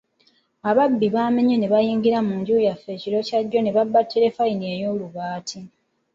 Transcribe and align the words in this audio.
Ababbi 0.69 1.07
baamenye 1.15 1.55
ne 1.57 1.67
bayingira 1.73 2.19
mu 2.27 2.33
nju 2.39 2.55
yaffe 2.67 2.89
ekiro 2.95 3.19
kya 3.27 3.39
jjo 3.43 3.59
ne 3.61 3.71
babba 3.75 3.99
terefalina 4.11 4.65
ey'olubaati. 4.75 5.59